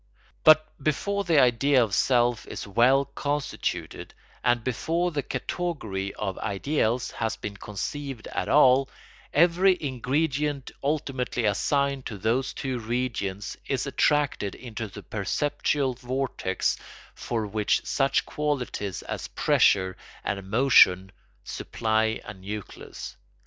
But 0.43 0.83
before 0.83 1.25
the 1.25 1.39
idea 1.39 1.83
of 1.83 1.93
self 1.93 2.47
is 2.47 2.65
well 2.65 3.05
constituted 3.05 4.15
and 4.43 4.63
before 4.63 5.11
the 5.11 5.21
category 5.21 6.11
of 6.15 6.39
ideals 6.39 7.11
has 7.11 7.35
been 7.35 7.55
conceived 7.55 8.25
at 8.29 8.49
all, 8.49 8.89
every 9.31 9.77
ingredient 9.79 10.71
ultimately 10.83 11.45
assigned 11.45 12.07
to 12.07 12.17
those 12.17 12.51
two 12.53 12.79
regions 12.79 13.57
is 13.67 13.85
attracted 13.85 14.55
into 14.55 14.87
the 14.87 15.03
perceptual 15.03 15.93
vortex 15.93 16.77
for 17.13 17.45
which 17.45 17.85
such 17.85 18.25
qualities 18.25 19.03
as 19.03 19.27
pressure 19.27 19.95
and 20.23 20.49
motion 20.49 21.11
supply 21.43 22.19
a 22.25 22.33
nucleus. 22.33 23.17